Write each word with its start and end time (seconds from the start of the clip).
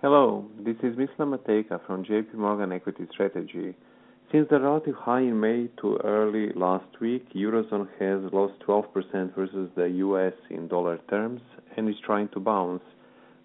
Hello, 0.00 0.44
this 0.60 0.76
is 0.84 0.94
Mislav 0.94 1.26
Matejka 1.26 1.84
from 1.84 2.04
JP 2.04 2.34
Morgan 2.34 2.70
Equity 2.70 3.08
Strategy. 3.10 3.74
Since 4.30 4.46
the 4.48 4.60
relative 4.60 4.94
high 4.94 5.22
in 5.22 5.40
May 5.40 5.70
to 5.80 5.96
early 6.04 6.52
last 6.54 7.00
week, 7.00 7.26
Eurozone 7.34 7.88
has 7.98 8.32
lost 8.32 8.52
12% 8.64 9.34
versus 9.34 9.68
the 9.74 9.88
US 10.06 10.34
in 10.50 10.68
dollar 10.68 11.00
terms 11.10 11.40
and 11.76 11.88
is 11.88 11.96
trying 12.06 12.28
to 12.28 12.38
bounce. 12.38 12.84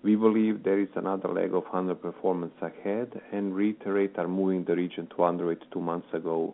We 0.04 0.16
believe 0.16 0.62
there 0.62 0.79
is 0.79 0.89
another 0.96 1.29
leg 1.29 1.55
of 1.55 1.63
underperformance 1.74 2.62
ahead 2.62 3.20
and 3.31 3.56
reiterate 3.56 4.20
our 4.20 4.28
moving 4.28 4.63
the 4.63 4.76
region 4.76 5.08
to 5.08 5.24
underweight 5.24 5.63
two 5.72 5.81
months 5.81 6.13
ago. 6.13 6.54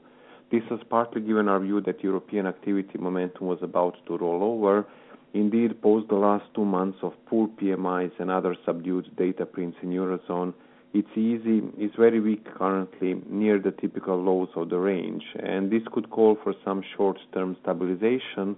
This 0.49 0.63
was 0.71 0.79
partly 0.89 1.19
given 1.19 1.49
our 1.49 1.59
view 1.59 1.81
that 1.81 2.01
European 2.05 2.47
activity 2.47 2.97
momentum 2.97 3.47
was 3.47 3.59
about 3.61 3.97
to 4.07 4.17
roll 4.17 4.43
over. 4.43 4.85
Indeed, 5.33 5.81
post 5.81 6.07
the 6.09 6.15
last 6.15 6.45
two 6.55 6.65
months 6.65 6.97
of 7.03 7.13
poor 7.27 7.47
PMIs 7.47 8.11
and 8.19 8.31
other 8.31 8.55
subdued 8.65 9.15
data 9.15 9.45
prints 9.45 9.77
in 9.83 9.91
Eurozone, 9.91 10.53
it's 10.91 11.95
very 11.95 12.19
weak 12.19 12.45
currently, 12.57 13.21
near 13.29 13.59
the 13.59 13.71
typical 13.71 14.17
lows 14.17 14.49
of 14.55 14.69
the 14.69 14.79
range, 14.79 15.23
and 15.35 15.69
this 15.71 15.83
could 15.93 16.09
call 16.09 16.35
for 16.43 16.55
some 16.65 16.83
short-term 16.97 17.55
stabilization, 17.61 18.55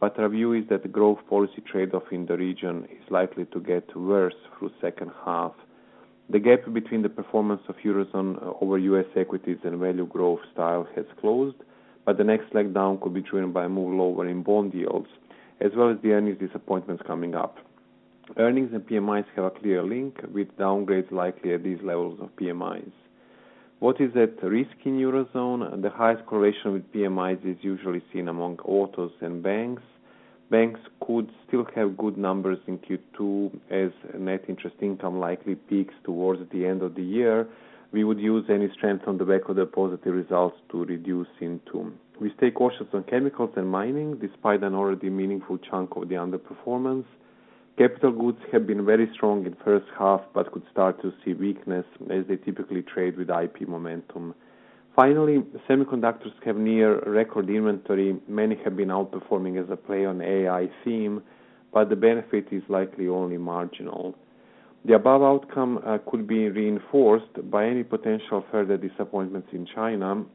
but 0.00 0.18
our 0.18 0.30
view 0.30 0.54
is 0.54 0.66
that 0.70 0.82
the 0.82 0.88
growth 0.88 1.18
policy 1.28 1.62
trade-off 1.70 2.04
in 2.10 2.24
the 2.24 2.38
region 2.38 2.88
is 2.90 3.10
likely 3.10 3.44
to 3.46 3.60
get 3.60 3.94
worse 3.94 4.34
through 4.58 4.70
second 4.80 5.10
half. 5.26 5.52
The 6.30 6.38
gap 6.38 6.72
between 6.72 7.02
the 7.02 7.10
performance 7.10 7.60
of 7.68 7.76
Eurozone 7.84 8.56
over 8.62 8.78
US 8.78 9.06
equities 9.14 9.58
and 9.62 9.78
value 9.78 10.06
growth 10.06 10.40
style 10.54 10.88
has 10.96 11.04
closed, 11.20 11.56
but 12.06 12.16
the 12.16 12.24
next 12.24 12.54
leg 12.54 12.72
down 12.72 12.98
could 12.98 13.12
be 13.12 13.20
driven 13.20 13.52
by 13.52 13.64
a 13.66 13.68
move 13.68 13.94
lower 13.94 14.26
in 14.26 14.42
bond 14.42 14.72
yields, 14.72 15.08
as 15.60 15.72
well 15.76 15.90
as 15.90 15.96
the 16.02 16.12
earnings 16.12 16.38
disappointments 16.38 17.02
coming 17.06 17.34
up. 17.34 17.58
Earnings 18.36 18.70
and 18.72 18.86
PMIs 18.86 19.26
have 19.36 19.44
a 19.44 19.50
clear 19.50 19.82
link, 19.82 20.20
with 20.32 20.48
downgrades 20.56 21.10
likely 21.10 21.52
at 21.52 21.62
these 21.62 21.78
levels 21.82 22.18
of 22.20 22.34
PMIs. 22.36 22.92
What 23.80 24.00
is 24.00 24.12
at 24.16 24.42
risk 24.42 24.76
in 24.84 24.98
Eurozone? 24.98 25.82
The 25.82 25.90
highest 25.90 26.24
correlation 26.26 26.72
with 26.72 26.90
PMIs 26.92 27.44
is 27.44 27.58
usually 27.60 28.02
seen 28.12 28.28
among 28.28 28.58
autos 28.60 29.12
and 29.20 29.42
banks. 29.42 29.82
Banks 30.50 30.80
could 31.06 31.30
still 31.46 31.66
have 31.74 31.96
good 31.96 32.16
numbers 32.16 32.58
in 32.66 32.78
Q2 32.78 33.60
as 33.70 33.90
net 34.18 34.44
interest 34.48 34.76
income 34.80 35.18
likely 35.18 35.54
peaks 35.54 35.94
towards 36.04 36.40
the 36.50 36.64
end 36.64 36.82
of 36.82 36.94
the 36.94 37.02
year. 37.02 37.46
We 37.94 38.02
would 38.02 38.18
use 38.18 38.46
any 38.48 38.68
strength 38.76 39.06
on 39.06 39.18
the 39.18 39.24
back 39.24 39.48
of 39.48 39.54
the 39.54 39.66
positive 39.66 40.14
results 40.14 40.56
to 40.72 40.84
reduce 40.84 41.28
into. 41.40 41.92
We 42.20 42.32
stay 42.36 42.50
cautious 42.50 42.88
on 42.92 43.04
chemicals 43.04 43.50
and 43.54 43.68
mining, 43.68 44.16
despite 44.16 44.64
an 44.64 44.74
already 44.74 45.10
meaningful 45.10 45.58
chunk 45.58 45.94
of 45.94 46.08
the 46.08 46.16
underperformance. 46.16 47.04
Capital 47.78 48.10
goods 48.10 48.40
have 48.50 48.66
been 48.66 48.84
very 48.84 49.08
strong 49.14 49.46
in 49.46 49.54
first 49.64 49.86
half, 49.96 50.22
but 50.34 50.50
could 50.50 50.64
start 50.72 51.00
to 51.02 51.12
see 51.24 51.34
weakness 51.34 51.86
as 52.10 52.26
they 52.26 52.34
typically 52.34 52.82
trade 52.82 53.16
with 53.16 53.30
IP 53.30 53.68
momentum. 53.68 54.34
Finally, 54.96 55.44
semiconductors 55.70 56.32
have 56.44 56.56
near 56.56 56.98
record 57.08 57.48
inventory. 57.48 58.20
Many 58.26 58.56
have 58.64 58.76
been 58.76 58.88
outperforming 58.88 59.62
as 59.62 59.70
a 59.70 59.76
play 59.76 60.04
on 60.04 60.20
AI 60.20 60.68
theme, 60.84 61.22
but 61.72 61.90
the 61.90 61.96
benefit 61.96 62.48
is 62.50 62.64
likely 62.68 63.06
only 63.06 63.38
marginal. 63.38 64.16
The 64.86 64.94
above 64.94 65.22
outcome 65.22 65.80
uh, 65.86 65.96
could 66.06 66.26
be 66.26 66.50
reinforced 66.50 67.50
by 67.50 67.66
any 67.66 67.82
potential 67.82 68.44
further 68.52 68.76
disappointments 68.76 69.48
in 69.52 69.66
China. 69.74 70.26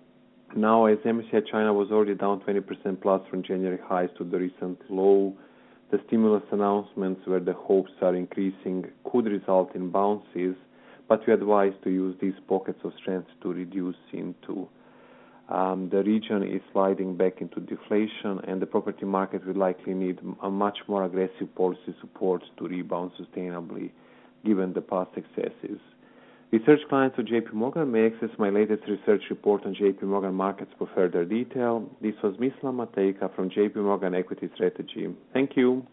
Now, 0.56 0.86
as 0.86 0.97
MSCI 1.00 1.45
China 1.52 1.72
was 1.72 1.91
already 1.91 2.16
down 2.16 2.41
20% 2.41 3.00
plus 3.00 3.22
from 3.30 3.44
January 3.44 3.78
highs 3.83 4.09
to 4.17 4.23
the 4.23 4.39
recent 4.39 4.80
low, 4.89 5.36
the 5.91 6.00
stimulus 6.08 6.41
announcements, 6.52 7.22
where 7.25 7.39
the 7.39 7.53
hopes 7.53 7.91
are 8.02 8.16
increasing, 8.16 8.86
could 9.11 9.25
result 9.25 9.75
in 9.75 9.91
bounces, 9.91 10.56
but 11.08 11.22
we 11.28 11.34
advise 11.34 11.73
to 11.84 11.91
use 11.91 12.16
these 12.19 12.34
pockets 12.47 12.80
of 12.84 12.91
strength 13.00 13.28
to 13.44 13.53
reduce 13.53 13.95
into. 14.13 14.67
Um, 15.50 15.89
the 15.91 16.03
region 16.03 16.41
is 16.44 16.61
sliding 16.73 17.17
back 17.17 17.41
into 17.41 17.59
deflation, 17.59 18.40
and 18.47 18.59
the 18.59 18.68
property 18.68 19.06
market 19.06 19.46
will 19.46 19.56
likely 19.56 19.94
need 19.94 20.19
a 20.41 20.50
much 20.50 20.79
more 20.88 21.03
aggressive 21.03 21.53
policy 21.56 21.96
support 22.02 22.44
to 22.57 22.68
rebound 22.68 23.12
sustainably, 23.19 23.91
given 24.45 24.73
the 24.73 24.81
past 24.81 25.11
successes. 25.13 25.79
Research 26.51 26.79
clients 26.89 27.17
of 27.19 27.25
JP 27.25 27.53
Morgan 27.53 27.91
may 27.91 28.07
access 28.07 28.29
my 28.39 28.50
latest 28.50 28.83
research 28.88 29.22
report 29.29 29.66
on 29.66 29.75
JP 29.75 30.01
Morgan 30.03 30.33
markets 30.33 30.72
for 30.79 30.89
further 30.95 31.23
detail. 31.23 31.88
This 32.01 32.16
was 32.23 32.35
Mislav 32.38 32.73
Matejka 32.73 33.35
from 33.35 33.51
JP 33.51 33.75
Morgan 33.75 34.16
Equity 34.16 34.49
Strategy. 34.55 35.13
Thank 35.31 35.55
you. 35.55 35.85